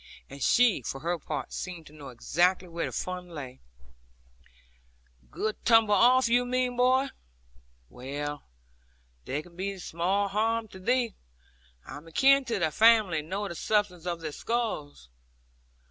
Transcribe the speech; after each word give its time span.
And 0.31 0.41
she, 0.41 0.81
for 0.81 1.01
her 1.01 1.19
part, 1.19 1.53
seemed 1.53 1.85
to 1.85 1.93
know 1.93 2.09
exactly 2.09 2.67
where 2.67 2.87
the 2.87 2.91
fun 2.91 3.29
lay. 3.29 3.61
'Good 5.29 5.63
tumble 5.63 5.93
off, 5.93 6.27
you 6.27 6.43
mean, 6.43 6.71
my 6.71 6.77
boy. 6.77 7.07
Well, 7.87 8.41
there 9.25 9.43
can 9.43 9.55
be 9.55 9.77
small 9.77 10.27
harm 10.27 10.67
to 10.69 10.79
thee. 10.79 11.13
I 11.85 11.97
am 11.97 12.07
akin 12.07 12.45
to 12.45 12.57
thy 12.57 12.71
family, 12.71 13.19
and 13.19 13.29
know 13.29 13.47
the 13.47 13.53
substance 13.53 14.07
of 14.07 14.21
their 14.21 14.31
skulls.' 14.31 15.07